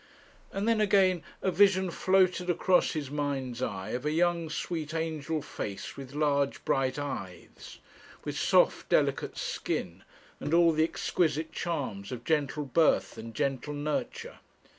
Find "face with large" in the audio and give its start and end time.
5.43-6.65